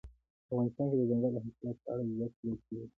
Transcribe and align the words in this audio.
افغانستان 0.49 0.85
کې 0.89 0.95
د 0.99 1.03
دځنګل 1.09 1.33
حاصلات 1.45 1.77
په 1.83 1.87
اړه 1.91 2.03
زده 2.11 2.27
کړه 2.37 2.53
کېږي. 2.65 2.87